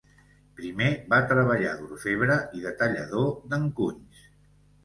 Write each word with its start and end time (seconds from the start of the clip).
Primer 0.59 0.87
va 1.11 1.19
treballar 1.33 1.75
d'orfebre 1.81 2.39
i 2.61 2.65
de 2.65 2.75
tallador 2.83 3.31
d'encunys. 3.53 4.27